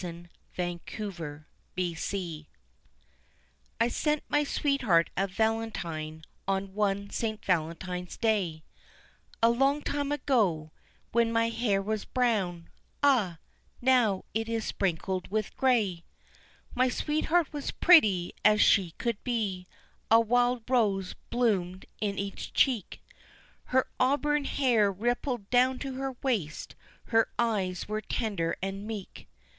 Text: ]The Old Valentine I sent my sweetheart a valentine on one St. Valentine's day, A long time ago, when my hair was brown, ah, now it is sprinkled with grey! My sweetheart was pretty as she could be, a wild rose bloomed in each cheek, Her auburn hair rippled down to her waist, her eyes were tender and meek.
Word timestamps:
]The 0.01 0.79
Old 0.99 1.43
Valentine 1.75 2.45
I 3.79 3.87
sent 3.87 4.23
my 4.29 4.43
sweetheart 4.43 5.11
a 5.15 5.27
valentine 5.27 6.23
on 6.47 6.73
one 6.73 7.11
St. 7.11 7.45
Valentine's 7.45 8.17
day, 8.17 8.63
A 9.43 9.49
long 9.51 9.83
time 9.83 10.11
ago, 10.11 10.71
when 11.11 11.31
my 11.31 11.49
hair 11.49 11.83
was 11.83 12.05
brown, 12.05 12.71
ah, 13.03 13.37
now 13.79 14.25
it 14.33 14.49
is 14.49 14.65
sprinkled 14.65 15.27
with 15.29 15.55
grey! 15.55 16.03
My 16.73 16.89
sweetheart 16.89 17.53
was 17.53 17.69
pretty 17.69 18.33
as 18.43 18.59
she 18.59 18.95
could 18.97 19.23
be, 19.23 19.67
a 20.09 20.19
wild 20.19 20.63
rose 20.67 21.13
bloomed 21.29 21.85
in 21.99 22.17
each 22.17 22.53
cheek, 22.53 23.03
Her 23.65 23.85
auburn 23.99 24.45
hair 24.45 24.91
rippled 24.91 25.47
down 25.51 25.77
to 25.77 25.93
her 25.93 26.13
waist, 26.23 26.73
her 27.09 27.29
eyes 27.37 27.87
were 27.87 28.01
tender 28.01 28.55
and 28.63 28.87
meek. 28.87 29.27